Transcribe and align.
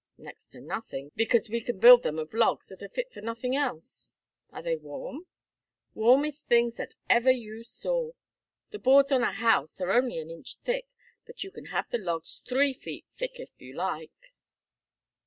"Next 0.17 0.47
to 0.47 0.59
nothing, 0.61 1.11
because 1.15 1.47
we 1.47 1.61
can 1.61 1.77
build 1.77 2.01
them 2.01 2.17
of 2.17 2.33
logs 2.33 2.69
that 2.69 2.81
are 2.81 2.89
fit 2.89 3.13
for 3.13 3.21
nothing 3.21 3.55
else." 3.55 4.15
"Are 4.51 4.63
they 4.63 4.75
warm?" 4.75 5.27
"Warmest 5.93 6.47
things 6.47 6.77
that 6.77 6.95
ever 7.07 7.29
you 7.29 7.61
saw. 7.61 8.13
The 8.71 8.79
boards 8.79 9.11
on 9.11 9.21
a 9.21 9.31
house 9.31 9.79
are 9.79 9.91
only 9.91 10.17
an 10.17 10.31
inch 10.31 10.55
thick, 10.63 10.87
but 11.27 11.43
you 11.43 11.51
can 11.51 11.65
have 11.65 11.87
the 11.91 11.99
logs 11.99 12.41
three 12.49 12.73
feet 12.73 13.05
thick, 13.15 13.39
if 13.39 13.51
you 13.61 13.75
like." 13.75 14.33